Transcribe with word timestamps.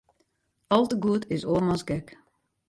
Al 0.77 0.85
te 0.89 0.97
goed 1.03 1.23
is 1.35 1.47
oarmans 1.51 1.83
gek. 1.91 2.07